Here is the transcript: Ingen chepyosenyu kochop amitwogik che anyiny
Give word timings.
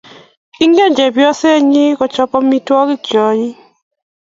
Ingen 0.63 0.93
chepyosenyu 0.97 1.85
kochop 1.99 2.31
amitwogik 2.39 3.01
che 3.07 3.17
anyiny 3.29 3.57